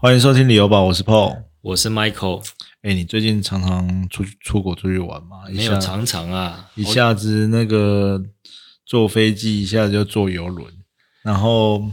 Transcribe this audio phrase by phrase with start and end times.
[0.00, 1.42] 欢迎收听旅游吧，我是 Paul。
[1.60, 2.40] 我是 Michael，
[2.82, 5.38] 哎，你最近常常出出国出去玩吗？
[5.50, 8.22] 没有常常啊，一下子那个
[8.86, 10.72] 坐飞机，一下子就坐游轮，
[11.24, 11.90] 然后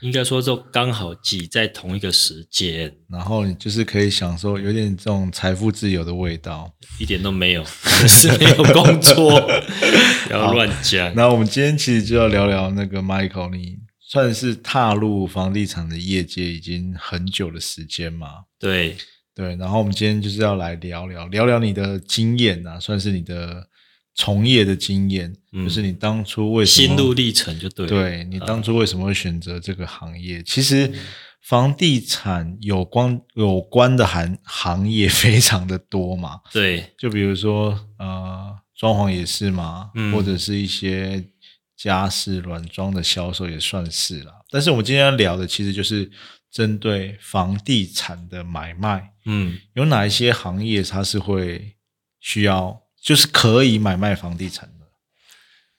[0.00, 6.68] 应该说就刚好挤在同一个时间，然后你就是可以享受有点这种财富自由的味道，
[6.98, 7.64] 一点都没有，
[8.08, 9.40] 是没有工作，
[10.26, 11.14] 不要乱讲。
[11.14, 13.78] 那我们今天其实就要聊聊那个 Michael，你。
[14.10, 18.28] 算是踏入房地产的业界已经很久的时间嘛？
[18.58, 18.96] 对
[19.34, 23.68] 对，然后我们今天就是要来聊聊聊聊你的经验啊，算是你的
[24.14, 30.42] 从业的经验，就是你当初为什么心路历程就对，对你当初为什么会选择这个行业？
[30.42, 30.90] 其实
[31.42, 41.22] 房地产有关有关的行行业 非常的多嘛，对，就比如说呃，装潢也是嘛，或者是一些。
[41.78, 46.10] 家饰软装的销售也算是了，但是我们今天要聊的其实就是
[46.50, 49.12] 针对房地产的买卖。
[49.26, 51.76] 嗯，有哪一些行业它是会
[52.18, 54.86] 需要，就是可以买卖房地产的？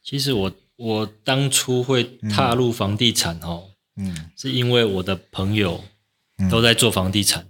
[0.01, 5.83] 其实我我当初会踏入房地产哦，嗯，是因为我的朋友
[6.49, 7.45] 都在做房地产，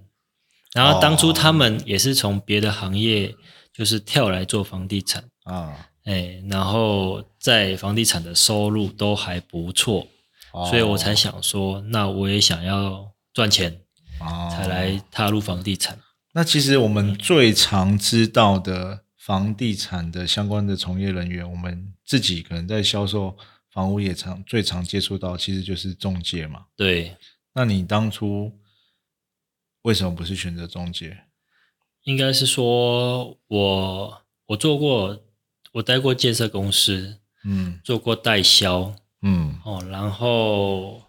[0.73, 3.35] 然后当初他们也是从别的行业
[3.71, 5.85] 就是跳来做房地产啊。
[6.09, 10.07] 哎，然后在房地产的收入都还不错，
[10.67, 13.81] 所以我才想说，那我也想要赚钱，
[14.49, 15.99] 才来踏入房地产。
[16.33, 23.37] 那其实我们最常知道的房地产的相关的从业人员，我们自己可能在销售
[23.71, 26.65] 房屋也常最常接触到，其实就是中介嘛。
[26.75, 27.15] 对，
[27.53, 28.51] 那你当初
[29.83, 31.25] 为什么不是选择中介？
[32.05, 35.23] 应该是说我我做过。
[35.73, 41.03] 我待过建设公司，嗯，做过代销，嗯，哦，然后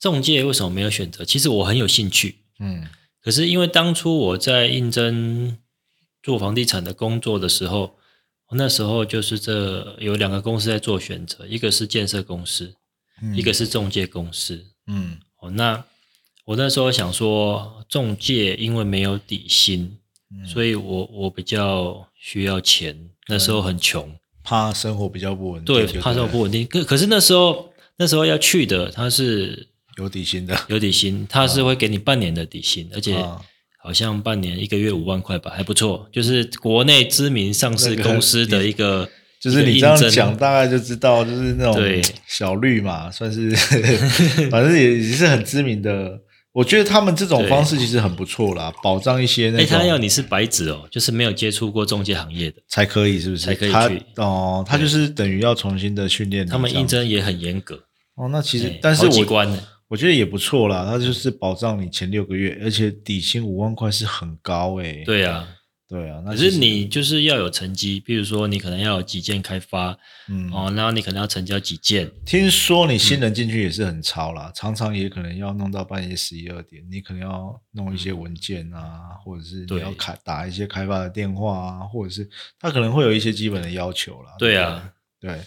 [0.00, 1.24] 中介为什么没有选择？
[1.24, 2.88] 其实我很有兴趣，嗯，
[3.20, 5.58] 可是因为当初我在应征
[6.22, 7.96] 做房地产的工作的时候，
[8.48, 12.74] 我那时候就是这有两个公司在做选择，一个是建设公司，
[13.34, 15.84] 一个是中介公司，嗯，哦，那
[16.46, 19.98] 我那时候想说，中介因为没有底薪，
[20.46, 22.96] 所以我我比较需要钱。
[23.30, 24.10] 那时候很穷，
[24.42, 25.74] 怕生活比较不稳定。
[25.74, 26.66] 对，怕生活不稳定。
[26.66, 29.68] 可可是那时候，那时候要去的，他是
[29.98, 33.14] 有底薪的，有底薪，他是会给你半年的底薪，而且
[33.82, 36.08] 好像半年一个月五万块吧，还不错。
[36.10, 39.06] 就是国内知名上市公司的一个，
[39.38, 43.50] 就是你这样讲，大概就知道，就是那种小绿嘛，算是，
[44.50, 46.18] 反正也也是很知名的。
[46.58, 49.62] 我觉得他们这种方式其实很不错啦，保障一些那。
[49.62, 53.46] 哎，他要你是白纸哦，就是没有接触过中介行业的才可以，是不是？
[53.46, 54.64] 才可以去哦。
[54.66, 56.44] 他就是等于要重新的训练。
[56.44, 57.76] 他们应征也很严格
[58.16, 58.28] 哦。
[58.32, 59.46] 那其实，但是我
[59.86, 60.84] 我觉得也不错啦。
[60.84, 65.04] 他就是保障你前六个月，而且底薪五万块是很高哎。
[65.06, 65.46] 对呀。
[65.88, 72.10] 对啊，可是你就是要有成绩，比如说你可能要有几件开发，嗯，哦，然后你可能要成交几件。
[72.26, 82.28] 听说你新人进去也是很超啦，常常也可能要弄到半夜十一二点，你可能要弄一些文件啊，或者是你要开打一些开发的电话啊，或者是
[82.60, 84.34] 他可能会有一些基本的要求啦。
[84.38, 85.40] 对啊，对。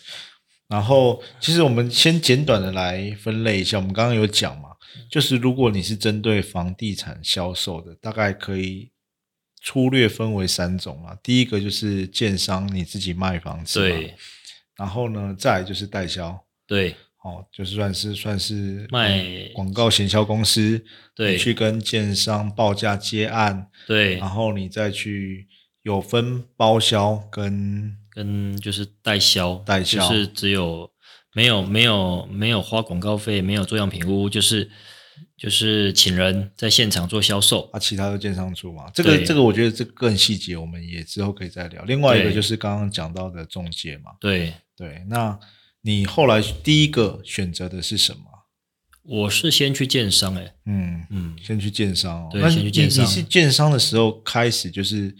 [0.67, 4.69] 然后其实我们先简短的来分类一下，我们刚刚有讲嘛，
[5.11, 8.89] 就是如果你是针对房地产销售的，大概可以。
[9.63, 14.15] 粗略分为三种啊，第一个就是建商你自己卖房子，对，
[14.75, 19.23] 然后呢，再就是代销，对，哦，就是算是算是卖
[19.53, 20.83] 广告行销公司，
[21.13, 25.47] 对，去跟建商报价接案，对，然后你再去
[25.83, 30.91] 有分包销跟跟就是代销，代销就是只有
[31.33, 34.71] 没有没有没有花广告费，没有做样品屋，就是。
[35.41, 38.91] 就是请人在现场做销售，啊，其他的建商出嘛。
[38.93, 41.83] 这个这个，我觉得这更细节，我们也之后可以再聊。
[41.85, 44.11] 另外一个就是刚刚讲到的中介嘛。
[44.19, 45.39] 对对，那
[45.81, 48.21] 你后来第一个选择的是什么？
[49.01, 52.23] 我是先去建商，哎，嗯嗯，先去建商。
[52.25, 53.03] 哦对，先去建商。
[53.03, 55.15] 你是建商的时候开始就是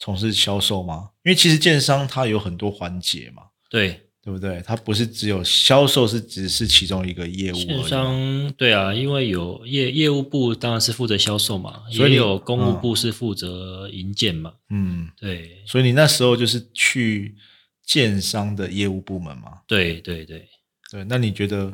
[0.00, 1.10] 从事销售吗？
[1.22, 3.44] 因为其实建商它有很多环节嘛。
[3.70, 4.09] 对。
[4.22, 4.62] 对不对？
[4.66, 7.56] 它不是只有销售，是只是其中一个业务。
[7.56, 14.52] 线商对啊，因为有业业务部当然是负责销售嘛，所以有公务部是负责营建嘛。
[14.68, 15.62] 嗯，对。
[15.66, 17.34] 所以你那时候就是去
[17.82, 19.60] 建商的业务部门嘛？
[19.66, 20.46] 对对对
[20.90, 21.02] 对。
[21.04, 21.72] 那你觉得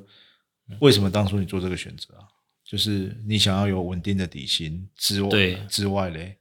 [0.81, 2.23] 为什么当初你做这个选择啊？
[2.65, 5.31] 就是你想要有稳定的底薪之外
[5.69, 6.37] 之外嘞？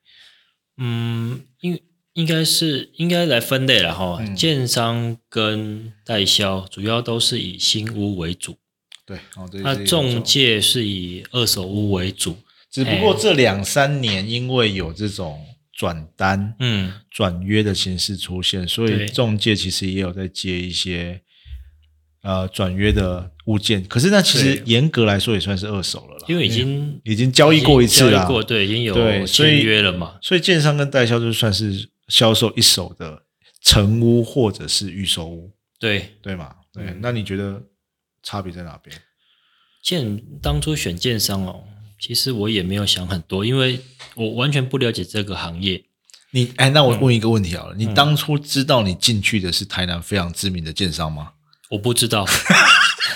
[0.77, 1.81] 嗯，因为。
[2.15, 8.57] 应该是应该来分类了哈，建商跟代销主要都是以新屋为主，
[9.05, 9.19] 对，
[9.61, 12.37] 那中介是以二手屋为主。
[12.71, 15.39] 只不过这两三年因为有这种
[15.71, 16.91] 转单、嗯。
[17.09, 21.21] 转约的形式出现，所以中介其实也有在接一些
[22.23, 23.81] 呃转约的物件。
[23.85, 30.15] 可是那其实严格来说也算是二手了，因为已经已经交易过一次了，对，已经有签约了嘛。
[30.21, 33.23] 所以建商跟代销就算是销售一手的
[33.61, 36.55] 成屋或者是预售屋，对对嘛？
[36.73, 37.61] 对，那你觉得
[38.21, 38.95] 差别在哪边？
[39.83, 41.63] 建当初选建商哦。
[41.97, 43.79] 其实我也没有想很多，因为
[44.15, 45.81] 我完全不了解这个行业。
[46.31, 51.31] 你哎，那我问一个问题好了，你当初知道你进去的是台南非常知名的建商吗？
[51.71, 52.27] 我不知道，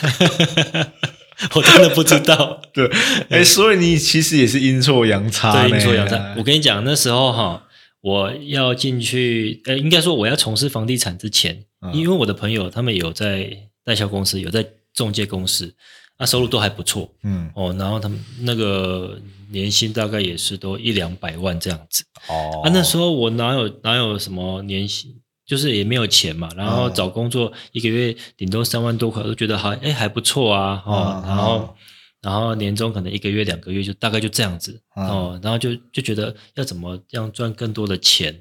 [1.54, 2.62] 我真的不知道。
[2.74, 2.90] 对，
[3.30, 6.34] 哎，所以你其实也是阴错阳差，对阴错阳差。
[6.38, 7.68] 我跟你讲，那时候哈，
[8.02, 15.76] 我要进去，呃，应该说我要从事房地产之前，因为我的朋友他们有在代销公司，有在中介公司。
[16.22, 17.50] 那收入都还不错，嗯。
[17.56, 19.18] 哦，然后他们那个
[19.52, 31.74] 年薪大概也是都一两百万这样子，哦，啊那时候我哪有哪有什么年薪，就是也没有钱嘛，然后找工作一个月顶多三万多块，都觉得好，哎还不错啊，哦，然后
[32.22, 38.34] 然后年终可能一个月两个月就大概就这样子，哦，然后就就觉得要怎么样赚更多的钱，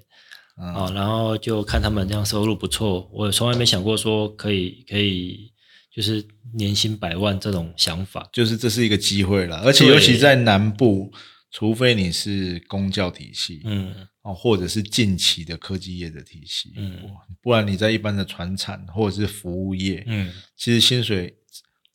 [0.56, 5.52] 啊，然后就看他们这样收入不错，我从来没想过说可以可以。
[5.90, 11.12] 就是年薪百万这种想法，就是这是一个机会了，而且尤其在南部，
[11.50, 13.92] 除非你是公教体系，嗯，
[14.22, 17.00] 哦，或者是近期的科技业的体系，嗯，
[17.42, 21.34] 不然你在一般的船产或者是服务业，嗯，其实薪水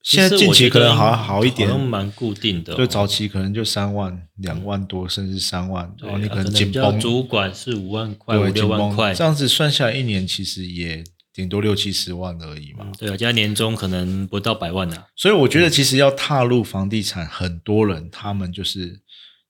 [0.03, 11.03] 现在近期可能好好一点，蛮固定的，就早期可能就三万、两万多，甚至三万，哦，你可能紧绷，主管是五万块、五六万块，这样子算下来一年其实也。
[11.35, 15.07] 顶多六七十万而已嘛，对啊，加年终可能不到百万啊。
[15.15, 18.99] 所以我觉得，其实要踏入房地产，很多人他们就是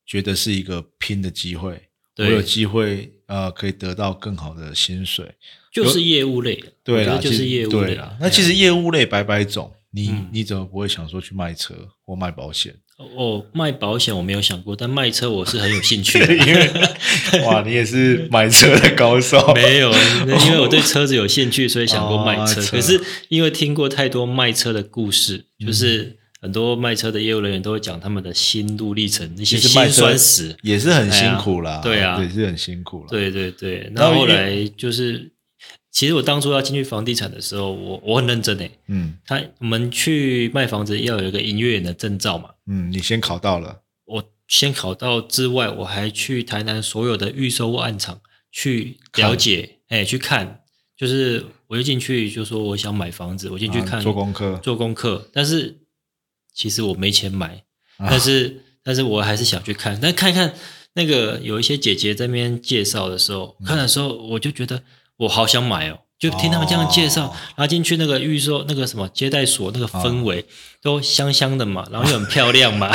[0.06, 1.90] 觉得是一个拼的机会，
[2.20, 5.36] 我有机会呃，可以得到更好的薪水，
[5.74, 8.00] 就是业务类，对啊，就是业务类。
[8.18, 12.74] 那其实业务类百百种，你你怎么不会想说去卖车或卖保险？
[13.18, 16.36] 哦，卖保险我没有想过，但卖车我是很有兴趣的。
[16.36, 16.72] 因为
[17.46, 19.54] 哇，你也是买车的高手。
[19.54, 19.92] 没有，
[20.46, 22.62] 因为我对 车子有兴趣，所以想过卖车。
[22.62, 23.00] 可是
[23.30, 31.82] 因为听过太多卖车的故事，就是很多卖车的业务人员都会讲他们的心路历程，那些辛酸史也是很辛苦啦。
[31.84, 33.08] 对啊，也是很辛苦了。
[33.10, 35.33] 对对对，那后来就是。
[35.94, 38.80] 其实我当初要进去房地产的时候，我我很认真诶。
[38.88, 42.50] 嗯，他我们去卖房子要有一个营业员的证照嘛。
[42.66, 43.84] 嗯，你先考到了。
[44.06, 50.62] 我先考到之外，我还去台南所有的预售案场去了解，哎，去看。
[50.98, 55.30] 就是我就进去就说我想买房子，我进去看做功课，做功课。
[55.32, 55.78] 但是
[56.56, 57.64] 其实我没钱买，
[58.00, 60.00] 但是但是我还是想去看。
[60.02, 60.56] 但看一看
[60.94, 64.82] 那个有一些姐姐在那边介绍的时候，看的时候我就觉得。
[65.24, 70.46] 我好想买哦，就听他们这样介绍，然后进去那个预售那个什么接待所，那个氛围
[70.82, 72.90] 都香香的嘛，然后又很漂亮嘛，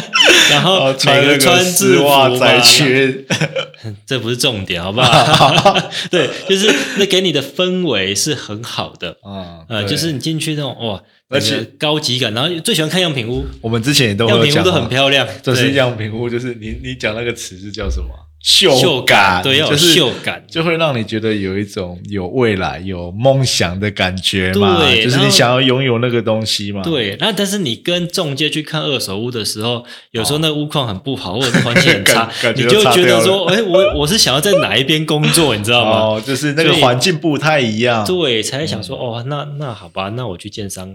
[0.50, 2.28] 然后每个穿制服嘛，
[4.06, 5.78] 这不是重点，好不好？
[6.10, 9.16] 对，就是那给你的氛围是很好的。
[9.22, 18.08] 啊，呃，就是你进去那种哇，而且高级感，然后最喜欢看样品屋，我们之前也都样品屋都很漂亮，这是样品屋，就是你你讲那个词是叫什么？
[18.44, 24.78] 秀感，对，要有秀感，就会让你觉得有一种有未来、有梦想的感觉嘛。
[24.78, 26.82] 对，就是你想要拥有那个东西嘛。
[26.82, 35.90] 对，那但是你跟中介去看二手屋的时候，有时候那屋况很不好，或者是环境很差， 你就觉得说，哎，我我是想要在哪一边工作，你知道吗？
[35.92, 38.04] 哦，就是那个环境不太一样。
[38.04, 40.94] 对，才想说，哦，那那好吧，那我去建商，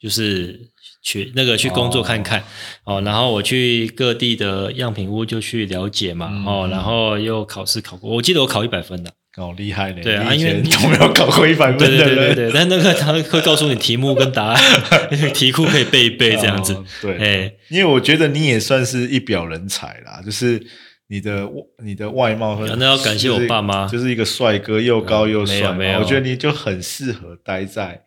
[0.00, 0.70] 就是。
[1.06, 2.42] 去那个去工作看看
[2.82, 10.02] 哦，然后我去各地的样品屋就去了解嘛哦，然后又考试考过，我记得我考一百分的，好厉害嘞！
[10.02, 12.50] 对啊，因为都没有考过一百分的，对对对对。
[12.52, 14.60] 但那个他会告诉你题目跟答案，
[15.32, 16.76] 题库可以背一背这样子。
[17.00, 20.60] 对，哎，因为我觉得你也算是一表人才啦，就是
[21.06, 21.48] 你的
[21.84, 25.70] 你的外貌，那要感谢我爸妈，就是一个帅哥，又高又帅。
[25.70, 28.02] 没有，我觉得你就很适合待在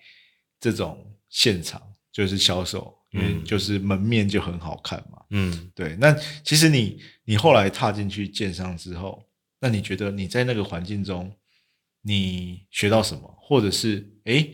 [0.60, 0.98] 这种
[1.30, 1.82] 现场。
[2.20, 5.24] 就是销售，因为就是门面就很好看嘛。
[5.30, 5.96] 嗯，对。
[6.02, 9.24] 那其实你你后来踏进去建商之后，
[9.62, 11.34] 那你觉得你在那个环境中，
[12.02, 13.34] 你学到什么？
[13.40, 14.46] 或者是哎，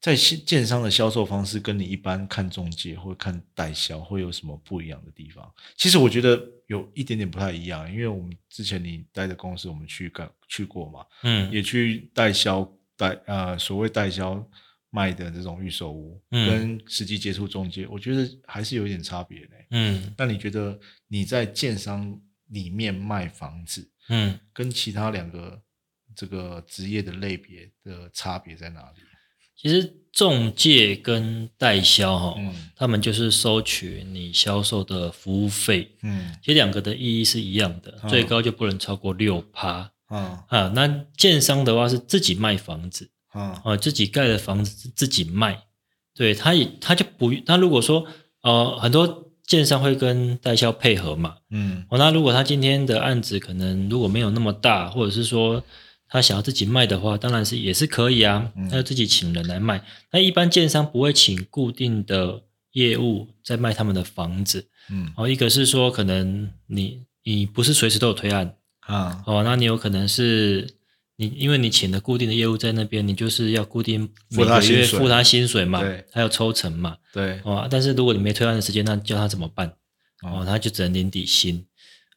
[0.00, 5.52] 在建商的销售方式跟你一般看中介或看代销会有什么不一样的地方？
[5.76, 14.48] 其实我觉得有一点点不太一样，因为我们之前你待的公司，我们去干去过嘛，嗯，也去代销代呃所谓代销。
[14.90, 19.48] 卖的这种预售屋，跟实际接触中介，我觉得还是有一点差别的。
[19.70, 20.78] 嗯，那你觉得
[21.08, 22.18] 你在建商
[22.48, 25.60] 里面卖房子，嗯，跟其他两个
[26.14, 29.02] 这个职业的类别的差别在哪里？
[29.60, 32.40] 其实中介跟代销哈，
[32.76, 39.92] 他们就是收取你销售的服务费，嗯，其实两个的意义是一样的，最高就不能超过六趴。
[40.06, 43.10] 啊啊，那建商的话是自己卖房子。
[43.64, 45.62] 啊，自己盖的房子自己卖，
[46.14, 48.04] 对他也他就不他如果说
[48.42, 55.62] 呃很多建商会跟代销配合嘛，嗯，哦那如果他今天的案子可能如果没有那么大，或者是说
[56.08, 59.84] 他想要自己卖的话，当然是也是可以啊，他就自己请人来卖。
[60.12, 62.42] 那一般建商不会请固定的
[62.72, 70.77] 业务在卖他们的房子，嗯，哦一个是说可能你你不是随时都有推案啊，哦那你有可能是。
[71.20, 75.82] 你因为你请的固定的业务在那边，你就是要固定每个月付他薪水嘛，
[76.12, 79.74] 还有抽成嘛，对，哦，但是如果你没推案的时间，那叫他怎么办？
[80.22, 81.66] 哦，他就只能领底薪，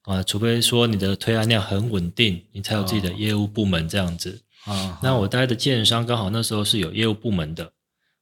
[0.03, 4.39] 啊，除非说你的推案量很稳定，你才有自己的业务部门这样子。
[4.65, 7.73] 啊，那我待的建商刚好那时候是有业务部门的，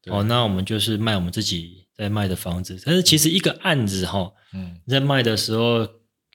[0.07, 5.85] 哦，那我们就是卖我们自己在卖的房子，但是其实一个案子哈，嗯，在卖的时候。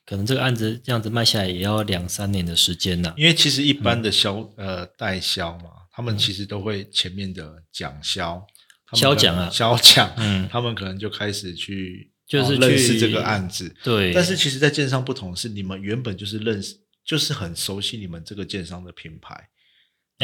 [0.06, 3.14] 可能这个案子这样子卖下来也要两三年的时间呢。
[3.16, 8.46] 因为其实一般的销呃代销嘛，他们其实都会前面的讲销，
[8.92, 14.12] 销讲啊，销讲，嗯，他们可能就开始去就是认识这个案子，对。
[14.12, 19.48] 但是其实，在建商不同是，你们原本就是认识，就是很熟悉你们这个建商的品牌。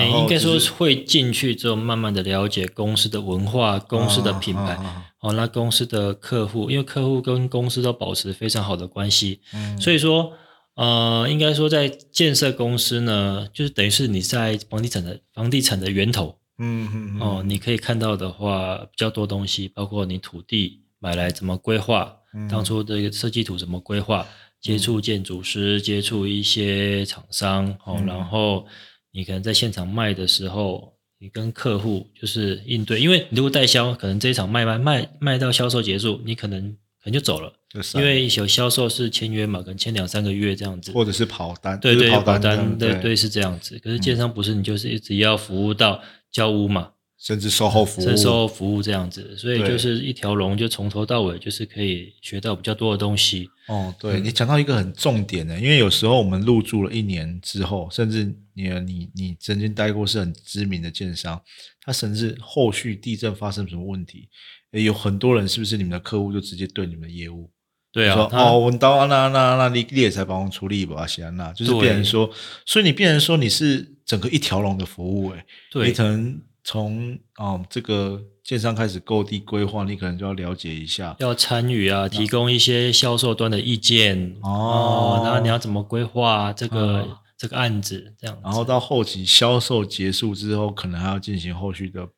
[0.01, 4.79] 哎，应该说会进去之后，慢慢的了解公司的文化、公司的品牌，
[5.21, 10.33] 哦，那公司的客户，因为客户跟公司都保持非常好的关系，嗯，所以说，
[10.77, 22.17] 呃，应该说在建设公司呢，就是等于是你在房地产的房地产的源头，嗯嗯，哦，你可以看到的话比较多东西，包括你土地买来怎么规划，
[22.49, 24.27] 当初的一个设计图怎么规划，
[24.61, 28.65] 接触建筑师，接触一些厂商，哦，然后。
[29.13, 36.71] 你可能在现场卖的时候，你跟客户就是应对，因为你如果代销，可能这一场卖卖卖卖到销售结束，你可能
[37.03, 37.53] 可能就走了，
[37.95, 43.79] 因为有销售是签约嘛，可能签两三个月这样子，或者是跑单，对对跑单，对对是这样子。
[43.79, 46.93] 可是建商不是，你就是一直要服务到交屋嘛。
[47.21, 53.51] 甚至售后服务，售后服务这样子，所以就是一条龙，就从头到尾就是可以学到比较多的东西。
[53.69, 58.25] 哦，对你讲到一个很重点的，因为有时候我们入住了一年之后，甚至
[58.55, 61.39] 你你你曾经待过是很知名的建商，
[61.83, 64.27] 他甚至后续地震发生什么问题，
[64.73, 67.51] 有很多人是不是你们的客户就直接对你们的业务？
[67.93, 72.31] 对啊，说哦，我到那那那你你也才帮我处理吧，行那就是变成说，
[72.65, 75.45] 所以你变成说你是整个一条龙的服务，哎，
[75.85, 76.41] 你可能。
[76.71, 85.21] 从哦，这个建商开始购地规划，你可能就要了解一下，要参与啊，提供一些销售端的意见哦。
[85.25, 88.39] 然后你要怎么规划这个这个案子这样？
[88.45, 92.09] 然后到后期销售结束之后，可能还要进行后续的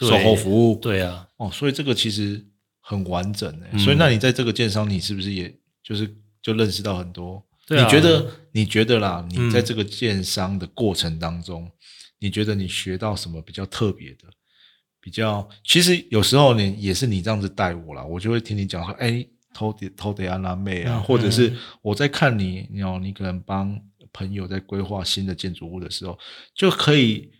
[0.00, 0.74] 售后服务。
[0.82, 2.44] 对啊，哦，所以这个其实
[2.80, 3.78] 很完整诶。
[3.78, 6.12] 所以那你在这个建商，你是不是也就是
[6.42, 7.40] 就认识到很多？
[7.68, 9.24] 你觉得你觉得啦？
[9.30, 11.70] 你在这个建商的过程当中。
[12.20, 14.28] 你觉得你学到什么比较特别的？
[15.02, 23.80] 比较其实有时候你也是你这样子带我啦，我就会听你讲说，哎，偷的偷的安娜妹啊，或者是我在看你，你哦，你可能帮
[24.12, 26.18] 朋友在规划新的建筑物的时候，
[26.54, 27.30] 就可以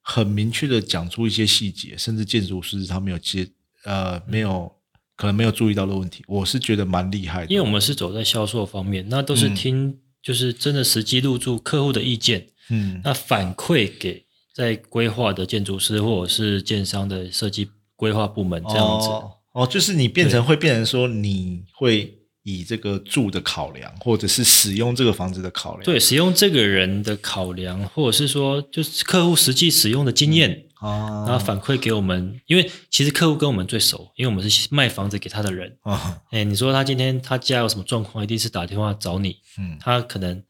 [0.00, 3.48] 很明确的讲出一些细节，甚至建筑师他没有接
[3.84, 4.68] 呃没有
[5.14, 7.52] 可能没有注意到的问题，我是觉得蛮厉害的。
[7.52, 12.48] 因为我们是走在销售方面，那都是听就是真的实际入住客户的意见。
[12.70, 14.23] 嗯，那反馈给
[14.54, 19.08] 在规划的建筑师或者是建商的设计规划部门这样子
[19.52, 40.42] 哦，就是你变成会变成说你会以这个住的考量，或者是使用这个房子的考量，对，使用这个人的考量，或者是说就是客户实际使用的经验啊，然后反馈给我们，因为其实客户跟我们最熟，因为我们是卖房子给他的人啊，哎，你说他今天他家有什么状况，一定是打电话找你，嗯，他可能。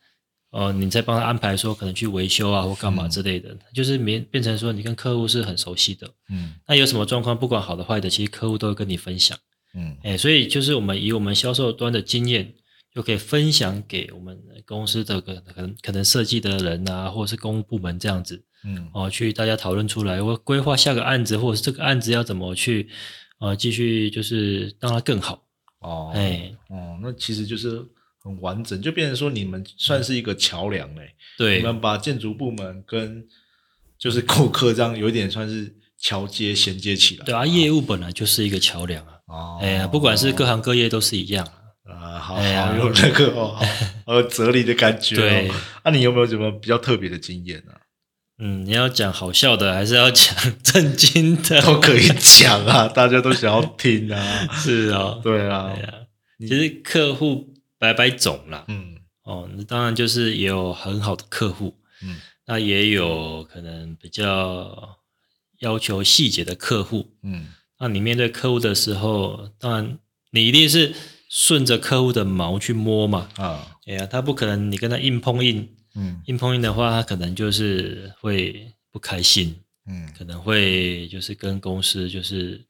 [0.54, 9.37] 哦，你再帮他安排说可能去维修啊或干嘛之类的，就是变变成说你跟客户是很熟悉的，嗯，那有什么状况，不管好的坏的，其实客户都会跟你分享，
[9.75, 12.54] 嗯，哎，所以就是我们以我们销售端的经验，
[12.94, 22.88] 就可以分享给我们公司的可能可能设计的人啊，或者是公务部门这样子，嗯，哦，去大家讨论出来，我规划下个案子，或者是这个案子要怎么去，
[23.40, 25.42] 呃，继续就是让它更好，
[25.80, 27.84] 哦，哎，哦，那其实就是。
[28.25, 31.14] 很完整，就变成说你们算是一个桥梁嘞。
[31.38, 33.25] 对，你们把建筑部门跟
[33.99, 37.25] 就是顾客这样有一点算是桥接衔接起来。
[37.25, 39.12] 对啊，业务本来就是一个桥梁啊。
[39.26, 41.47] 哦，哎呀，不管是各行各业都是一样
[41.85, 42.19] 啊。
[42.19, 42.43] 好，好
[42.76, 43.59] 有那个哦，
[44.09, 45.16] 有哲理的感觉。
[45.16, 45.50] 对，
[45.85, 47.73] 那你有没有什么比较特别的经验呢？
[48.38, 51.62] 嗯，你要讲好笑的，还是要讲 震惊的？
[51.62, 54.49] 都可以讲啊，大家都想要听啊。
[54.59, 55.73] 是啊，对啊。
[56.40, 57.53] 其实客户
[57.84, 58.64] 百百种啦。
[58.68, 61.76] 嗯，哦，那当然就是也有很好的客户。
[62.02, 64.98] 嗯，那也有可能比较
[65.60, 67.14] 要求细节的客户。
[67.22, 67.48] 嗯，
[67.78, 69.98] 那你面对客户的时候，当然
[70.30, 70.94] 你一定是
[71.28, 73.28] 顺着客户的毛去摸嘛。
[73.36, 75.68] 啊，哎呀，他不可能你跟他硬碰硬。
[75.96, 79.54] 嗯，硬碰硬的话，他可能就是会不开心，
[79.86, 82.60] 嗯，可能会就是跟公司就是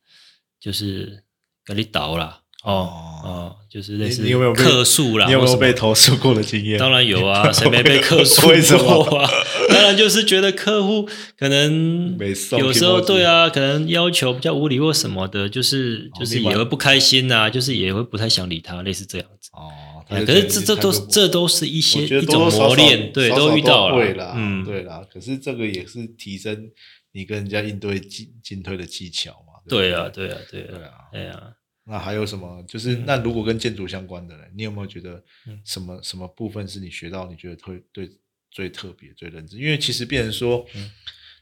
[0.60, 1.24] 就是
[1.64, 4.22] 跟你倒了，哦哦，就是类似
[4.54, 6.78] 客诉啦，你有没有被投诉过的经验？
[6.78, 9.30] 当然有啊，谁没被客诉过啊？
[9.68, 12.18] 当然就是觉得客户可能
[12.58, 19.70] 有时候对啊，可能要求比较无理或什么的，就是就是也会不开心呐，就是也会不太想理他，类似这样子哦。
[20.06, 25.02] 可是这这都这都是一些一种磨练，对，都遇到了，嗯，对啦。
[25.10, 26.68] 可是这个也是提升
[27.12, 29.54] 你跟人家应对进进退的技巧嘛。
[29.66, 30.68] 对啊，对啊，对啊，
[31.10, 31.40] 对啊。
[31.86, 32.62] 那还有什么？
[32.68, 35.22] 就是那如果跟建筑相关的人，你有没有觉得
[35.64, 38.10] 什么什么部分是你学到你觉得特对
[38.50, 39.58] 最特别最认真？
[39.60, 40.66] 因为其实变成说，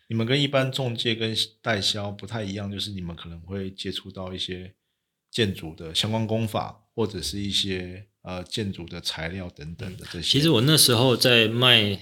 [0.09, 4.75] 你们跟一般中介跟代销不太一样，就是你们可能会接触到一些
[5.31, 8.07] 建筑的相关工法，或者是一些。
[8.25, 10.39] 呃，建筑的材料等等的这些。
[10.39, 11.99] 其实我那时候在卖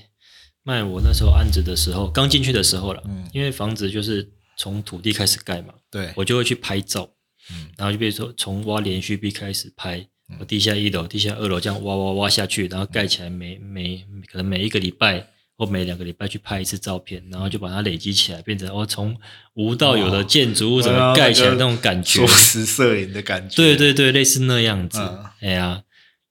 [0.62, 7.10] 卖我那时候案子的时候，刚进去的时候了，嗯，因为房子就是从土地开始盖嘛，对，我就会去拍照，
[7.50, 10.06] 嗯，然后就比如说从挖连续壁开始拍，
[10.38, 15.26] 我地下一楼、地下二楼这样挖挖挖下去，然后盖起来，每每可能每一个礼拜
[15.56, 19.16] 或每两个礼拜去拍一次照片，然后就把它累积起来，变成我从
[19.54, 24.98] 无到有的建筑物怎么盖起来那种感觉，缩时摄影的感觉，对对对，类似那样子，
[25.40, 25.82] 哎呀。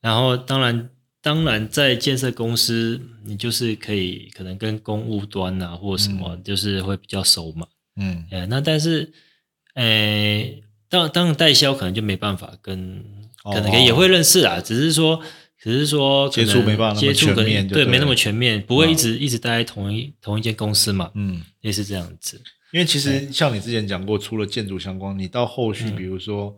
[0.02, 0.90] 然后，当然，
[1.22, 7.68] 当然，在建设公司，你就是可以可能跟公务端啊，或什么，就是会比较熟嘛。
[7.98, 9.12] 嗯，哎，那但是，
[9.74, 13.04] 诶，当当代销可能就没办法跟，
[13.44, 15.22] 可能也会认识啊，只是说，
[15.62, 21.12] 只是说接触没办法接触可能对没那么全面，不会一直一直待在同一同一间公司嘛。
[21.14, 22.42] 嗯，也是这样子。
[22.74, 26.58] 因为其实像你之前讲过，除了建筑相关，你到后续，比如说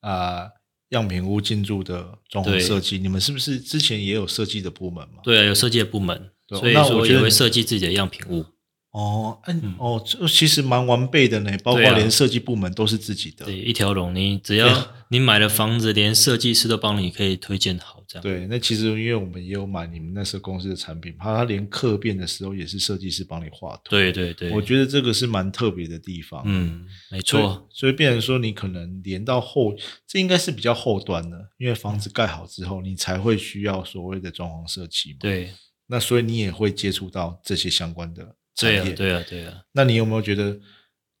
[0.00, 0.48] 啊。
[0.92, 5.20] 样品屋进驻的装潢设计，你们是不是之前也有设计的部门嘛？
[5.22, 8.42] 对啊，有设计的部门，所以说也会设计自己的样品屋。
[8.90, 14.14] 哦，嗯，哦，这其实蛮完备的呢，包括连设计部门都是自己的，对，一条龙。
[14.14, 18.22] 你只要你买了房子，连设计师都帮你可以推荐好，这样。
[18.22, 23.90] 对，那其实因为我们也有买你们那时候公司的产品，怕他连客变的时候也是设计师帮你画图。
[23.90, 26.42] 对对对，我觉得这个是蛮特别的地方。
[26.46, 27.68] 嗯，没错。
[27.70, 35.18] 所以变成说，你可能连到后，这应该是比较后端的，因为房子盖好之后，你才会需要所谓的装潢设计嘛。
[35.20, 35.50] 对。
[35.90, 38.34] 那所以你也会接触到这些相关的。
[38.58, 39.54] 对啊，对啊，对啊。
[39.72, 40.58] 那你有没有觉得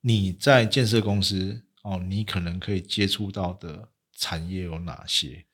[0.02, 5.44] 你在建设公司哦，你可能可以接触到的产业有哪些？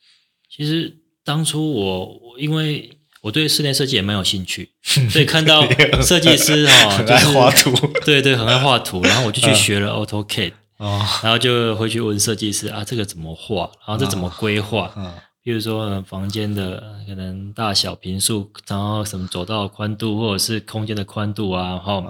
[0.48, 4.70] 其实当初我因为我对室内设计也蛮有兴趣，
[5.10, 5.66] 所以看到
[6.02, 13.70] 设计师哈，很爱画图， 对对，很爱画图，然后我就去学了 AutoCAD，哦，然后就回去问设计师啊，这个怎么画？
[13.86, 14.92] 然后这怎么规划？
[14.96, 15.14] 嗯。
[15.44, 22.02] 比如说房间的可能大小、平数，然后什么走道宽度，或者是空间的宽度啊，然后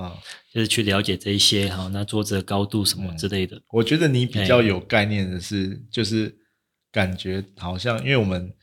[0.52, 1.90] 就是去了解这一些哈。
[1.92, 3.60] 那桌子的高度什么之类的。
[3.72, 6.32] 我觉得你比较有概念的是，就是
[6.92, 8.54] 感觉好像，因为我们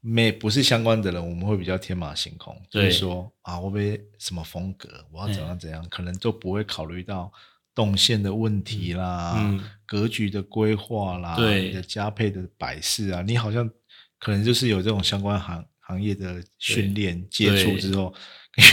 [0.00, 7.28] 没不是相关的人，我们会比较天马行空，就是说啊，会不会什么风格，我要怎样怎样，可能都不会考虑到
[7.74, 9.52] 动线的问题啦，
[9.84, 13.68] 格局的规划啦，你的加配的摆饰啊，你好像。
[14.22, 18.14] 可能就是有这种相关行行业的训练接触之后，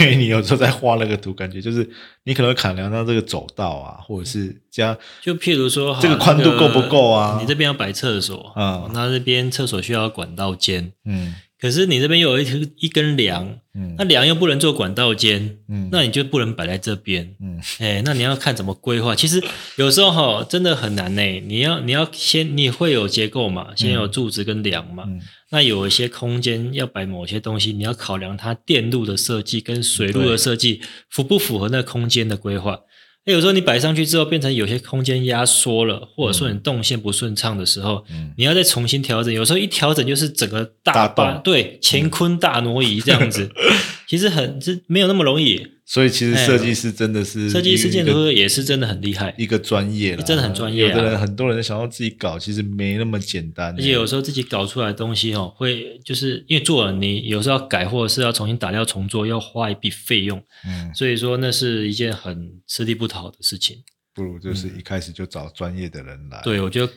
[0.00, 1.88] 因为你有时候在画那个图，感觉就是
[2.24, 7.38] 你可能考量到这个走道啊，或者是加，就譬如说这个宽度够不够啊？
[7.40, 11.34] 你这边要摆厕所啊，那这边厕所需要管道间，嗯。
[11.60, 19.14] 可是你这边又有一一根梁，嗯，那梁又不能做管道间，嗯，那你就不能摆在这边，嗯，哎，那你要看怎么规划。
[19.14, 19.42] 其实
[19.76, 21.22] 有时候哈，真的很难呢。
[21.40, 25.04] 你要你要先你会有结构嘛，先有柱子跟梁嘛，
[25.50, 32.80] 那有一些空间要摆某些东西，你要考量它电路的设计跟水路的设计符不符合那空间的规划。
[33.24, 38.04] 有时候你摆上去之后，变成有些空间压缩了，或者说你动线不顺畅的时候，
[38.36, 39.32] 你要再重新调整。
[39.32, 43.50] 有时候一调整就是整个大大对乾坤大挪移这样子，
[44.08, 45.66] 其实很这没有那么容易。
[45.90, 50.88] 所以其实设计师真的是设计师、建筑师也是真的很厉害，一个专业了，真的很专业。
[50.88, 53.74] 有的人很多人想要自己搞，其实没那么简单。
[53.74, 60.40] 而且有时候自己搞出来的东西哦，会就是因为做了，你有时候要改或者是要重新打掉重做，要花一笔费用。
[60.64, 63.78] 嗯，所以说那是一件很吃力不讨的事情。
[64.14, 66.40] 不如就是一开始就找专业的人来。
[66.44, 66.92] 对，我觉得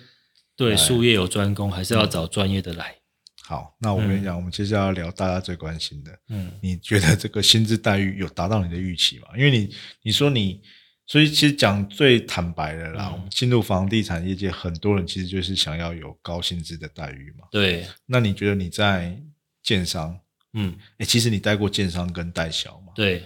[0.56, 2.94] 对术业有专攻，还是要找专业的来。
[3.54, 6.20] 好，那我跟你讲，我们接下来要聊大家最关心的。
[6.30, 9.28] 嗯，你觉得这个薪资待遇有达到你的预期吗？
[9.38, 9.70] 因为你
[10.02, 10.60] 你说你，
[11.06, 17.48] 所以其实讲最坦白的啦，我们进入房地产业界，很多人其实就是想要有高薪资的待遇嘛。
[17.52, 17.86] 对。
[18.08, 19.22] 那你觉得你在
[19.62, 20.20] 建商，
[20.54, 22.92] 嗯，哎，其实你待过建商跟代销嘛？
[22.96, 23.22] 对。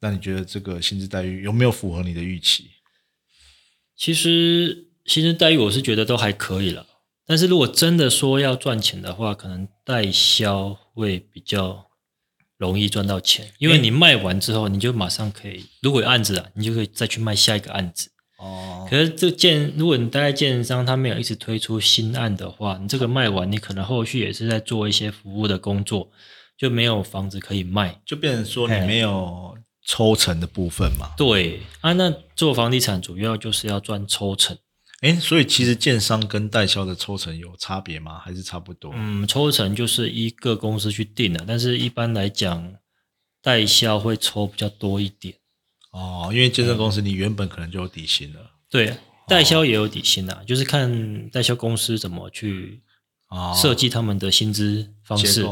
[0.00, 2.70] 那你觉得这个薪资待遇有没有符合你的预期？
[3.94, 6.86] 其实薪资待遇我是觉得都还可以了。
[7.26, 11.86] 但是如果真的说要赚钱的话，可能代销会比较
[12.56, 18.10] 容易赚到钱，因为你卖完之后，你就马上可以，如果有案子啊，你就可以再去卖下一个案子。
[18.38, 18.86] 哦。
[18.88, 26.08] 可是这建，如果你待在建商，他没有一直推出新案的话，你这个卖完，你可能后续也是在做一些服务的工作，
[26.56, 31.10] 就没有房子可以卖，就变成说你没有抽成的部分嘛。
[31.16, 34.56] 对啊，那做房地产主要就是要赚抽成。
[35.02, 38.18] 哎，所以其实建商跟代销的抽成有差别吗？
[38.18, 38.92] 还是差不多？
[38.94, 42.72] 嗯，抽成就是一个公司去定的，但是一般来讲，
[43.42, 45.34] 代销会抽比较多一点。
[45.92, 48.40] 哦，因为建设公司你原本可能就有底薪了。
[48.70, 48.96] 对，
[49.28, 52.82] 代销也有底薪啊，就是看代销公司怎么去
[53.54, 55.42] 设计他们的薪资方式。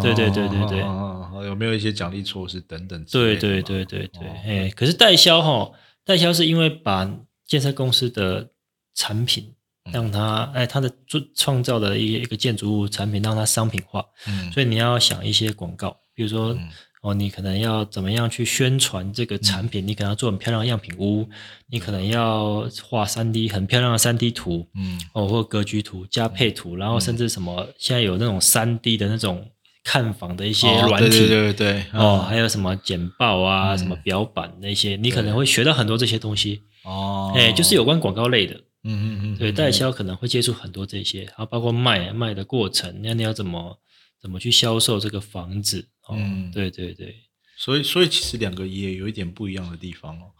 [0.00, 0.78] 对对对对对，
[1.46, 3.04] 有没有一些奖励措施等等？
[3.10, 5.72] 对对对对对，哎，可是代销哈，
[6.04, 7.10] 代销是因为把
[7.46, 8.51] 建设公司的
[8.94, 9.52] 产品
[9.92, 16.56] 让它哎，它的创创造的一一个建筑物产品让它商品化，嗯，所以你要想一些广告，比如说
[17.02, 19.84] 哦，你可能要怎么样去宣传这个产品？
[19.84, 21.28] 你可能要做很漂亮的样品屋，
[21.66, 29.50] 你可能要画三 D 很漂亮的三 D 图，嗯，哦，或格局图加配图，然后甚至什么现在有那种三 D 的那种
[29.82, 36.62] 看房的一些软体，对对对，哦，还有什么简报啊，什么表板那些，你可能会学到很多这些东西。
[36.84, 38.60] 哦，哎，就是有关广告类的。
[38.84, 43.78] 嗯嗯嗯，对，代销可能会接触很多这些，然后，包括卖卖的过程，那你要怎么
[44.20, 45.88] 怎么去销售这个房子？
[46.10, 47.14] 嗯，对对对，
[47.56, 50.32] 所以所以其实两个也有一点不一样的地方哦。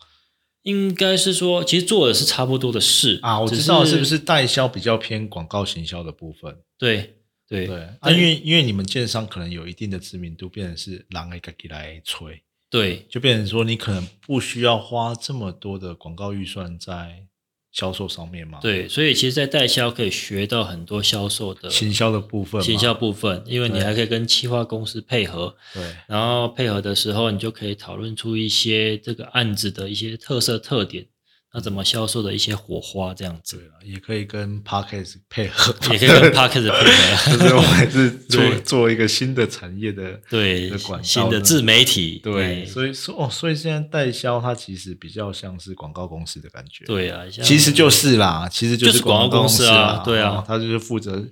[0.63, 3.41] 应该是说，其实做的是差不多的事啊。
[3.41, 6.57] 我知道是不是代销比较偏广告行销的部分？
[6.79, 7.15] 对
[7.49, 17.27] 对对，啊，因为因为你们建商可能有一定的知名度，变成是狼一个来吹，对，就变成说你可能不需要花这么多的广告预算在。
[17.73, 31.07] 销售上面嘛，对，所以其实，在代销可以学到很多销售的行销的部分，行销部分，因为你还可以跟企划公司配合，对，然后配合的时候，你就可以讨论出一些这个案子的一些特色特点。
[31.55, 33.57] 那怎么销售的一些火花这样子？
[33.57, 42.21] 对也可以跟 Parkes 配合，也可以跟 Parkes 配合， 就是我还是 做做一个新的产业的对的管新的自媒体。
[42.23, 46.85] 对，所以说哦，所以现在代销它其实比较像是广告公司的感觉。
[46.87, 51.23] 对啊，其实就是啦，其实就是广告公司啊，对啊，他就是负责。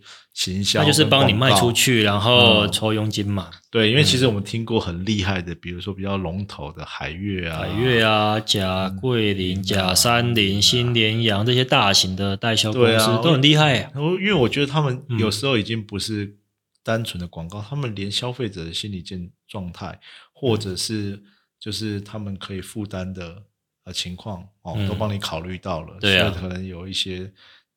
[0.41, 3.51] 行销，他就是帮你卖出去，然后抽佣金嘛。
[3.71, 13.93] 对，因为其实我们听过很厉害的，比如说比较龙头的海悦啊、海悦啊、甲桂林、甲三林、新联洋这些大型的代销公司都很厉害。
[13.95, 16.35] 我因为我觉得他们有时候已经不是
[16.83, 20.01] 单纯的广告，他们连消费者的心理健状态，
[20.33, 21.23] 或者是
[21.61, 23.43] 就是他们可以负担的
[23.85, 25.99] 呃情况哦，都帮你考虑到了。
[26.01, 27.31] 对啊，可能有一些。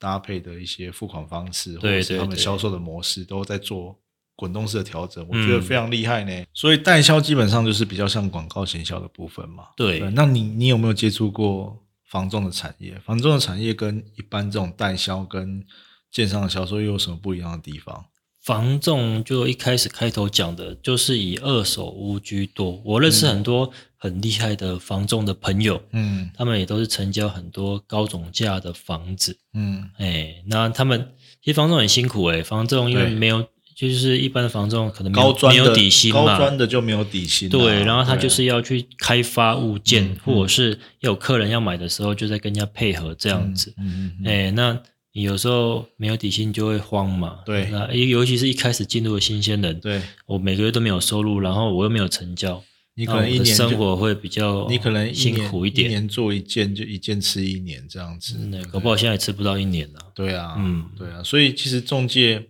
[0.03, 3.97] 搭配的一些付款方式，或者是他们销售的模式，都在做
[4.35, 6.45] 滚动式的调整，我觉得非常厉害呢。
[6.53, 9.67] 所以代销基本上就是比较像广告行销的部分嘛。
[9.77, 12.99] 对，那你你有没有接触过房仲的产业？
[13.05, 15.63] 房仲的产业跟一般这种代销跟
[16.11, 18.07] 建商的销售又有什么不一样的地方？
[18.41, 22.81] 房仲就一开始开头讲的，就是以二手屋居多。
[22.83, 23.71] 我认识很多
[24.03, 44.77] 很厉害的房仲的朋友，嗯，他们也都是成交很多高总价的房子，嗯，哎，那他们其实房仲很辛苦哎，房仲因为没有，就是一般的房仲可能高没有底薪嘛，高专的就没有底薪，对，然后他就是要去开发物件，或者是有客人要买的时候，就在跟人家配合这样子，嗯嗯，哎，那。
[45.15, 47.37] 你有时候没有底薪就会慌嘛？
[47.45, 52.63] 对，那尤其是一开始进入的新鲜人，对，我每个月都没有收入，然后我又没有成交，
[52.95, 58.37] 你可能一年生活会比较，你可能辛苦一点，一年做一件就一件吃一年这样子，
[58.71, 60.11] 搞不好现在吃不到一年了。
[60.13, 62.49] 对啊，嗯，对啊，所以其实中介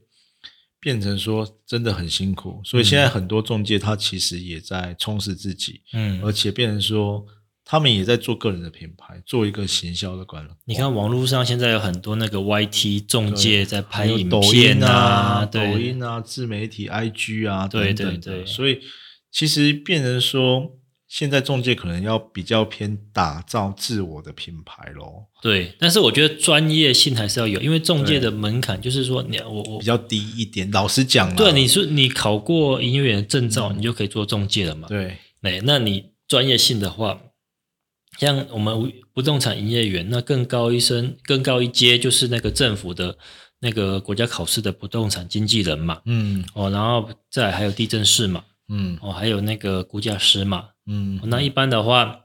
[0.82, 7.26] 变成说真的很辛苦，所以现在很多中介他其实也在充实自己，嗯，而且变成说
[7.64, 10.50] 他们也在做个人的品牌，做一个行销的管理。
[10.66, 18.82] 你看网络上现在有很多那个 YT 中介在拍影片啊，抖音啊，自媒体 IG 啊，对对对，所以
[19.34, 20.78] 其实变成说。
[21.06, 25.28] 现在中介可能要比较偏打造自我的品牌咯。
[25.44, 30.72] 对，但是我觉得专业性还是要有，因为中介的门槛就是说，你我我比较低一点。
[30.72, 34.88] 老实讲，对，你是你考过营业员证照，你就可以做中介了嘛？
[34.88, 37.22] 对，哎，那你专业性的话，
[38.18, 43.16] 像我们不动产营业员，那更高一升、更高一阶就是那个政府的
[43.60, 46.02] 那个国家考试的不动产经纪人嘛。
[46.06, 48.44] 嗯，哦，然后再还有地震师嘛。
[48.70, 50.70] 嗯，哦，还有那个估价师嘛。
[50.88, 52.22] 嗯，那一般的话，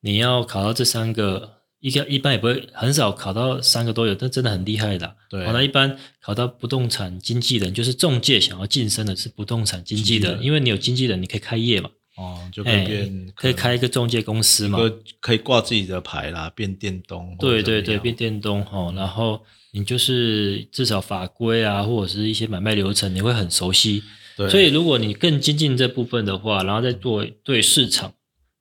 [0.00, 5.16] 你要考到这三个，一个一般也不会很少考到三个都有，但真的很厉害的。
[5.28, 11.90] 对，那一般考到不动产经纪人，就是中介想要晋升的是不动产经纪人，因为你有经纪人，你可以开业嘛。
[12.16, 14.78] 哦，就可以变，可以开一个中介公司嘛，
[15.20, 17.34] 可以挂自己的牌啦，变电动。
[17.38, 24.02] 对对对，变电动哈，然后你就是至少法规啊，或者是一些买卖流程，你会很熟悉。
[24.48, 28.14] 所以，如果你更精进这部分的话，然后再做对市场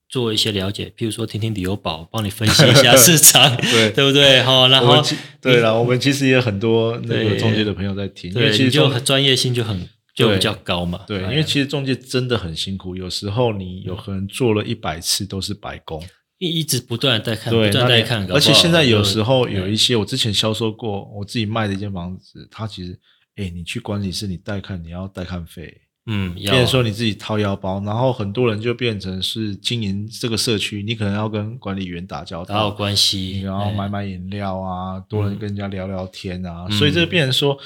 [0.09, 4.41] 做一些了解，譬如说听听旅游宝帮你分析一下市场， 对对不对？
[4.41, 5.01] 好，然后
[5.39, 11.01] 对了，我们其实也很多那个中介的朋友在听，因为其实就专业性就很就比较高嘛。
[11.07, 16.03] 对，因为其实中介真的很辛苦，有时候你有可能做了一百次都是白工，
[16.39, 22.99] 一一直不断在看，不断在看，而且现在有时候有一些我之前销售过，我自己卖的一间房子，它其实。
[23.39, 37.57] 哎，你去管理室，你带看，你要带看费，嗯，变成说你自己掏腰包，然后很多人就变成是经营这个社区，你可能要跟管理员打交道，打好关系，然后买买饮料啊，多人跟人家聊聊天啊，所以这变成说。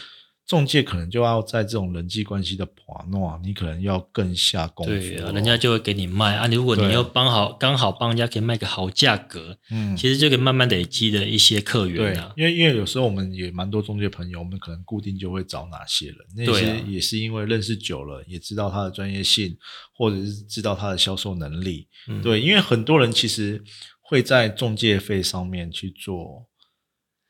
[0.46, 4.92] 中介可能就要在这种人际关系的把诺，你可能要更下功夫。
[4.92, 6.46] 对，人家就会给你卖啊。
[6.48, 12.34] 如果你要帮好，刚好帮人家可以卖个好价格，嗯，其实就可以慢慢累积的一些客源啊。
[12.36, 19.58] 因为因为有时候我们也蛮多中介朋友，我们可能固定就会找哪些人，那些也是因为认识久了，也知道他的专业性，
[19.96, 21.88] 或者是知道他的销售能力。
[22.22, 23.64] 对，因为很多人其实
[24.02, 26.46] 会在中介费上面去做，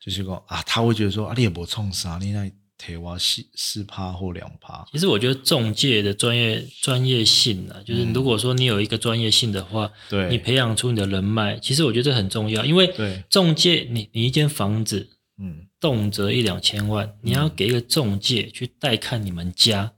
[0.00, 2.50] 就是说啊，他会觉得说啊，你也不冲啥，你那。
[2.84, 12.62] 铁挖四四趴或两趴，其实我觉得中介的专业专业性呢，就是如果说你有一个专业性的话，对，你培养出你的人脉，其实我觉得这很重要。
[12.64, 12.92] 因为
[13.30, 19.92] 中介，你你一间房子，嗯，动辄一两千万，你要给一个中介去带看你们家，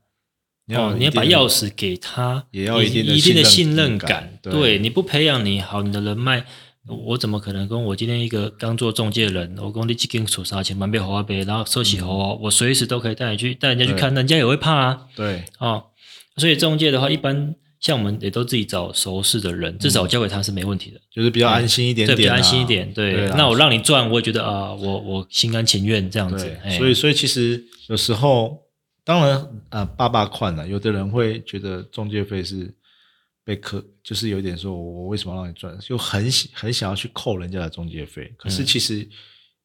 [0.69, 2.89] 哦，你要把钥匙给他，也要一
[3.21, 4.39] 定的信任感。
[4.43, 6.47] 对，你不培养你好你的人脉。
[6.89, 15.07] 我怎么可能跟我今天一个刚做中介的人，我工地去跟手啥钱，满背豪华杯，然后收起后，我随时都可以带你去带人家去看，人家也会怕啊。
[15.17, 15.83] 对，哦，
[16.37, 22.93] 所以中介的话，一般像我们也都自己找熟识的人，至少交给他是没问题的，就是比较安心一点，对，比较安心一点。
[22.93, 26.57] 对，那我让你赚，我也觉得啊，我我心甘情愿这样子。
[26.79, 28.59] 所以，所以其实有时候，
[29.05, 32.73] 当然啊，爸爸款了，有的人会觉得中介费是。
[33.47, 38.35] 被扣就是有点说，我为什么让你赚，就很很想要去扣人家的中介费。
[38.37, 39.09] 可是其实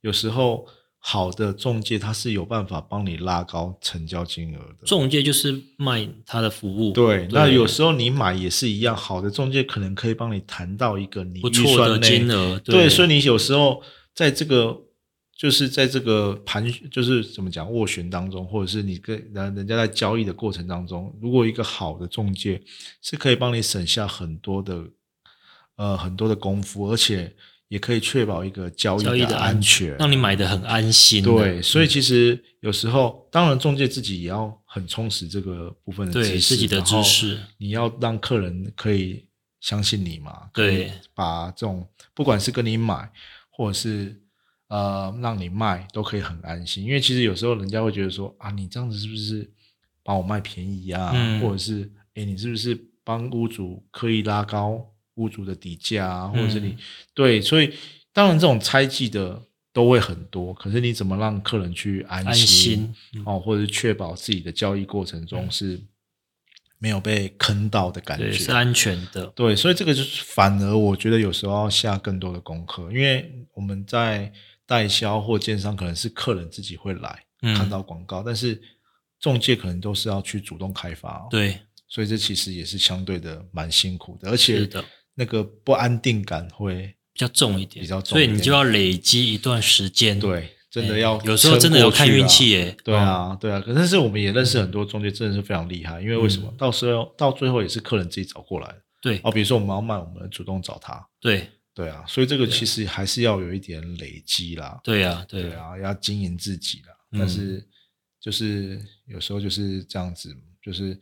[0.01, 0.67] 有时候
[0.99, 4.85] 好的中介他是有办法帮你拉高成交金额的。
[4.85, 6.91] 中介就是卖他的服务。
[6.91, 12.59] 对，那有时候你买也是一样，好的中介可能可以帮你谈到一个你不错的金额。
[12.59, 13.81] 对，所以你有时候
[14.13, 14.79] 在这个。
[15.41, 22.61] 就是在这个盘，就是怎么讲斡旋当中，或者是你跟人人家在交易的过程当中，如果一个好的中介
[23.01, 24.85] 是可以帮你省下很多的
[25.77, 27.35] 呃很多的功夫，而且
[27.69, 31.23] 也可以确保一个交易的安全，让你买的很安心。
[31.23, 39.25] 对，所以其实有时候，当然中介自己也要很充实这个部分的知识，自己的知识，你要让客人可以
[39.59, 40.51] 相信你嘛？
[40.53, 43.11] 对，把这种不管是跟你买，
[43.49, 44.21] 或者是。
[44.71, 49.51] 呃，让你卖都可以很安心，因为其实有时候人家会觉得说啊，你这样子是不是
[50.01, 51.11] 把我卖便宜啊？
[51.41, 56.27] 或者是哎，你是不是帮屋主刻意拉高屋主的底价啊？
[56.29, 56.77] 或者是你
[57.13, 57.73] 对，所以
[58.13, 59.41] 当然这种猜忌的
[59.73, 60.53] 都会很多。
[60.53, 65.81] 可是你怎么让客人去安心哦，或者是确保自己的交易过程中是
[66.77, 69.25] 没有被坑到的感觉，是安全的。
[69.35, 74.31] 对，所以这个就是反而我觉得有时候要下更多的功课，因为我们在。
[74.71, 78.57] 代销或建商可能是客人自己会来看到广告，但是
[79.19, 81.27] 中介可能都是要去主动开发。
[81.29, 84.65] 对，所以这其实也是相对的蛮辛苦的，而且
[85.13, 88.11] 那个不安定感会比较重一点，比较重。
[88.11, 90.17] 所以你就要累积一段时间。
[90.17, 92.73] 对，真的要有时候真的要看运气耶。
[92.85, 93.59] 对啊，对啊。
[93.59, 95.99] 可是是我们也认识很多中介，真的是非常厉害。
[95.99, 96.49] 因为为什么？
[96.57, 98.81] 到时候到最后也是客人自己找过来的。
[99.01, 99.19] 对。
[99.21, 101.05] 哦，比如说我们要卖，我们主动找他。
[101.19, 101.49] 对。
[101.81, 104.79] 对啊，所以这个其实还是要有一点累积啦。
[104.83, 106.95] 对啊，对啊，要经营自己啦。
[107.11, 107.67] 但是
[108.19, 110.99] 就是有时候就是这样子，就是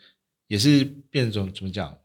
[0.47, 1.97] 也是变种怎么讲，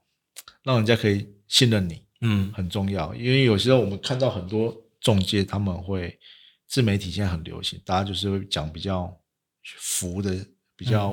[0.62, 2.02] 让人家可以信任你。
[2.20, 6.18] 嗯，很重要，因为有时候我们看到很多中介，他们会
[6.66, 9.14] 自媒体现在很流行，大家就是会讲比较
[9.62, 10.34] 浮的、
[10.74, 11.12] 比较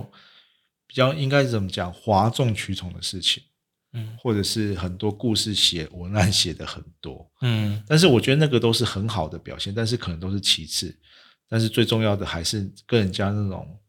[0.87, 3.43] 比较应该怎么讲，哗众取宠的事情，
[3.93, 10.95] 嗯，或者是很多故事写文案写的很多，嗯，但是我觉得那个都是很好的表现，但是可能都是其次，
[11.49, 13.79] 但是最重要的还是跟人家那种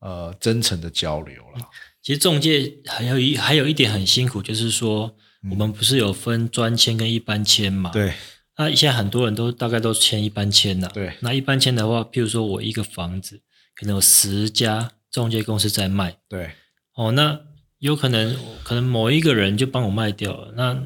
[0.00, 1.68] 呃真诚的交流了。
[2.02, 5.16] 其实中介还有一还有一点很辛苦，就是说。
[5.50, 7.90] 我们不是有分专签跟一般签嘛？
[7.90, 8.14] 对。
[8.56, 10.88] 那现在很多人都大概都签一般签了。
[10.94, 11.14] 对。
[11.18, 13.42] 那一般签的话，譬如说我一个房子，
[13.74, 16.16] 可能有十家中介公司在卖。
[16.28, 16.52] 对。
[16.94, 17.40] 哦，那
[17.82, 20.54] 有可能可能某一个人就帮我卖掉了。
[20.56, 20.82] 那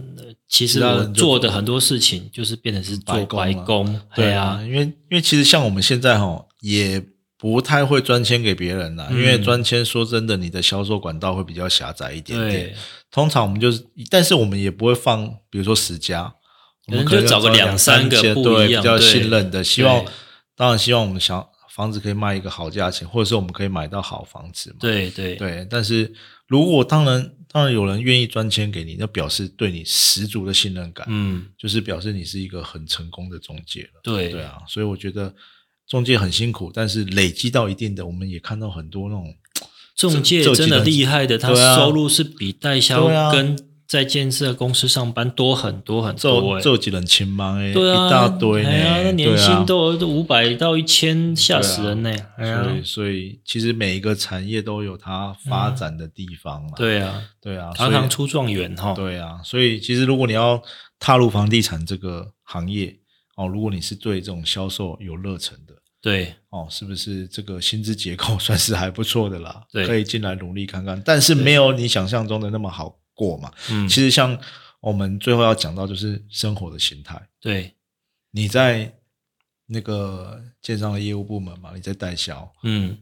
[0.49, 4.01] 其实我做的很多事情就是变成是做白工。
[4.15, 7.03] 对啊，因为因为其实像我们现在哈也。
[7.39, 12.75] 不太会专签给别人啦，因为专签说真的，你的销售管道会比较狭窄一点点。
[13.11, 16.33] 通常我们就是，但是我们也不会放，比如说十家，
[16.87, 20.03] 我们可能找个两三个对比较信任的，希望
[20.57, 24.77] 当然希望我们想房子可以卖一个好价钱，或者是我们可以买到好房子嘛。
[24.81, 26.11] 对对对，但是
[26.47, 34.01] 如果当然当然有人愿意专签给你，那表示对你十足的信任感，嗯，就是表示你是一个很成功的中介了。
[34.03, 35.35] 对对啊，所以我觉得。
[35.89, 39.33] 中介很辛苦，但是累积到一定的，我们也看到很多那种
[39.95, 43.57] 中介真的厉害的，他收入是比代销跟
[43.87, 46.61] 在建设公司上班多很多很多。
[46.61, 52.13] 做几人亲妈哎，对啊，一大堆哎那年薪都五百到一千，吓死人呢。
[52.37, 56.71] 所以，所以其实每一个产业都有它发展的地方嘛。
[56.77, 58.93] 对啊，对啊，行行出状元哈。
[58.95, 60.61] 对啊，所以其实如果你要
[60.99, 62.97] 踏入房地产这个行业
[63.37, 65.75] 哦，如果你是对这种销售有热忱的。
[66.03, 69.63] 对哦，是不是这个薪资结构 算是还不错的啦？
[69.73, 73.53] 对，可以进来努力看看，但是没有你想象中的那么好过嘛。
[73.69, 74.39] 嗯，其实像
[74.81, 77.21] 我们最后要讲到就是生活的形态。
[77.41, 77.75] 对，
[78.31, 78.95] 你在
[79.67, 82.49] 那个建商的业务部门嘛，你在代销。
[82.63, 82.97] 嗯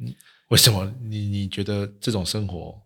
[0.00, 0.12] 嗯，
[0.48, 2.82] 为什么你你觉得这种生活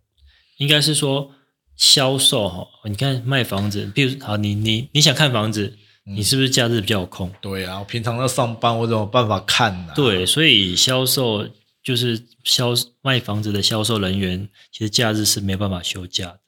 [0.59, 1.31] 应该是说
[1.77, 2.69] 销售哈？
[2.85, 5.79] 你看卖房子，比如好，你你你想看房子。
[6.05, 7.33] 你是不是假日比较有空？
[7.41, 9.93] 对啊，我平常要上班，我怎么办法看呢？
[9.95, 11.49] 对，所以销售
[11.81, 16.41] 就是销卖房子的销售人员，其实假日是没办法休假的。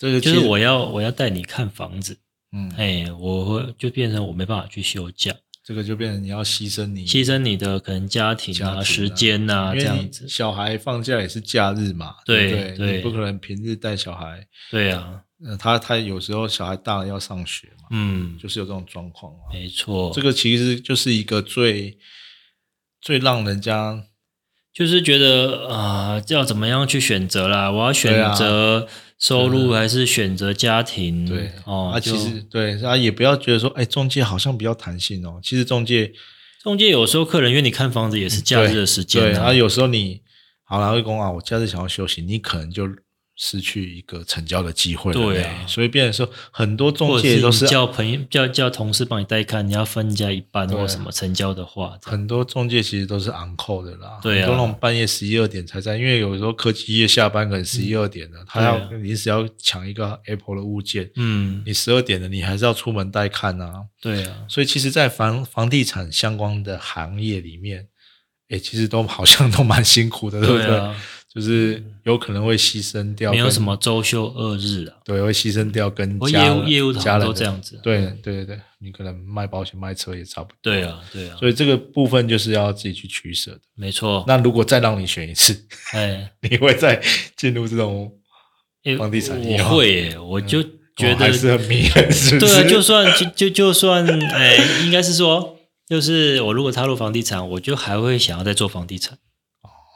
[0.00, 2.16] 这个就是我要我要带你看房子，
[2.52, 5.30] 嗯，哎，我会就变成我没办法去休假。
[5.62, 10.26] 这个就变成你要牺牲你牺牲你的可能家庭啊时间呐这样子。
[10.26, 14.46] 小孩放假也是假日嘛，对对，你不可能平日带小孩。
[14.70, 15.20] 对啊。
[15.44, 19.52] 嗯，他他有时候小孩大了要上学嘛，嗯，就是有这种状况啊。
[19.52, 21.98] 没错，这个其实就是一个最
[23.02, 24.02] 最让人家
[24.72, 27.70] 就是觉得啊，要怎么样去选择啦？
[27.70, 28.88] 我要选择
[29.20, 31.24] 收入还是选择家庭？
[31.28, 35.38] 对哦，啊，其实对啊，也不要觉得说，哎，中介好像比较弹性哦。
[35.42, 36.12] 其实中介
[36.62, 40.22] 中介有时候客人约你看房子也是假日的时间，对啊，有时候你
[40.64, 42.88] 好了，会公啊，我假日想要休息，你可能就。
[43.42, 67.88] 失去一个成交的机会，对啊，所以变成说很多中介都是叫朋友叫叫同事帮你带看，你要分人家一半或什么成交的话，很多中介其实都是昂扣的啦，对啊，都那种半夜十一二点才在，因为有时候科技业下班可能十一二点了，他要临时要抢一个 Apple 的物件，嗯，你十二点了，你还是要出门带看啊，对啊，所以其实，在房房地产相关的行业里面，
[68.50, 70.94] 哎，其实都好像都蛮辛苦的，对不对？
[71.32, 74.96] 就是有可能会牺牲掉，没有什么周休二日啊。
[75.04, 77.78] 对，会牺牲掉跟业务业务家人都这样子。
[77.82, 80.56] 对对对对，你可能卖保险卖车也差不多。
[80.60, 83.60] 对啊对啊，所以这个部分就是要自己去取舍的。
[83.76, 84.24] 没错。
[84.26, 85.56] 那如果再让你选一次，
[85.92, 87.00] 哎， 你会再
[87.36, 88.12] 进入这种
[88.98, 90.60] 房地产业我会，我就
[90.96, 92.54] 觉得还是很迷人，是不是？
[92.54, 99.16] 对啊，就算就就就算，哎，应该是说，就是我如果踏入房地产，我就还会想要再做房地产。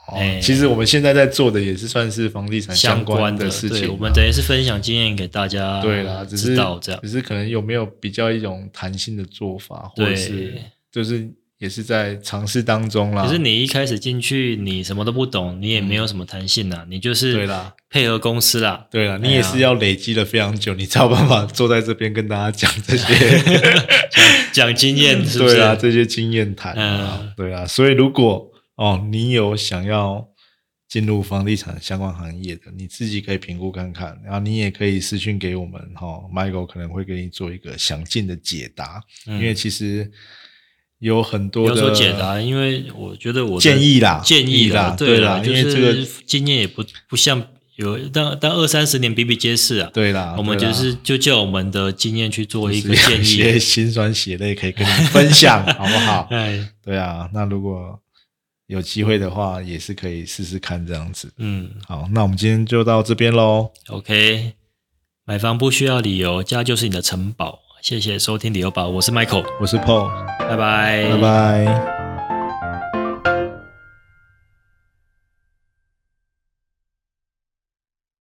[0.07, 5.81] 哎，其实我们现在在做的也是算是房地产相关的事情，我们等于是分享经验给大家。
[5.81, 10.53] 对啦，知道这样，只是可能有没有比较一种弹性的做法，或者是
[10.91, 11.27] 就是
[11.57, 13.25] 也是在尝试当中啦。
[13.25, 23.05] 可是你一开始进去，你什么都不懂，你也没有什么弹性呐，你就是对啦，配合公司啦，对啦，你也是要累积了非常久，你才有办法坐在这边跟大家讲这些。
[24.53, 30.29] 讲经验，对啊，这些经验谈啊，对啊，所以如果哦，你有想要。
[30.87, 40.09] 进入房地产相关行业的，你自己可以评估看看，然后你也可以私讯给我们哈，Michael 可能会给你做一个详尽的解答，因为其实
[40.99, 45.95] 有很多的解答，因为我觉得我建议啦，建议啦，对啦，因为这个
[46.27, 47.45] 经验也不不像
[47.77, 56.27] 有，但但二三十年比比皆是啊，对啦，我们就是就借我们的经验去做一个建议， 些心酸血泪可以跟你分享，好不好？
[56.31, 57.99] 哎，对啊，那如果。
[58.67, 61.31] 有机会的话，也是可以试试看这样子。
[61.37, 63.71] 嗯，好，那我们今天就到这边喽。
[63.89, 64.53] OK，
[65.25, 67.59] 买房不需要理由，家就是你的城堡。
[67.81, 70.09] 谢谢收听理由宝，我是 Michael，我是 Paul，
[70.39, 71.94] 拜拜，拜拜。